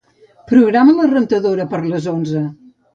[0.51, 2.47] Programa la rentadora per a les onze.